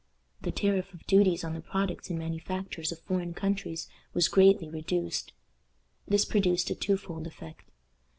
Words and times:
The 0.41 0.49
tariff 0.51 0.95
of 0.95 1.05
duties 1.05 1.43
on 1.43 1.53
the 1.53 1.61
products 1.61 2.09
and 2.09 2.17
manufactures 2.17 2.91
of 2.91 2.97
foreign 3.01 3.35
countries 3.35 3.87
was 4.15 4.29
greatly 4.29 4.67
reduced. 4.67 5.31
This 6.07 6.25
produced 6.25 6.71
a 6.71 6.75
two 6.75 6.97
fold 6.97 7.27
effect. 7.27 7.69